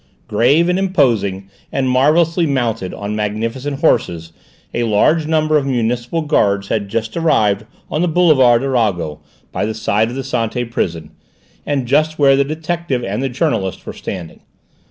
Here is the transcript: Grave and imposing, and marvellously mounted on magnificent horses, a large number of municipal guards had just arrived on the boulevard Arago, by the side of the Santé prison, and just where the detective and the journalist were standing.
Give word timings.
Grave 0.27 0.67
and 0.67 0.79
imposing, 0.79 1.47
and 1.71 1.87
marvellously 1.87 2.47
mounted 2.47 2.91
on 2.91 3.15
magnificent 3.15 3.81
horses, 3.81 4.33
a 4.73 4.81
large 4.85 5.27
number 5.27 5.57
of 5.57 5.67
municipal 5.67 6.23
guards 6.23 6.69
had 6.69 6.89
just 6.89 7.15
arrived 7.15 7.67
on 7.87 8.01
the 8.01 8.07
boulevard 8.07 8.63
Arago, 8.63 9.19
by 9.51 9.63
the 9.63 9.75
side 9.75 10.09
of 10.09 10.15
the 10.15 10.23
Santé 10.23 10.71
prison, 10.71 11.11
and 11.67 11.85
just 11.85 12.17
where 12.17 12.35
the 12.35 12.43
detective 12.43 13.03
and 13.03 13.21
the 13.21 13.29
journalist 13.29 13.85
were 13.85 13.93
standing. 13.93 14.41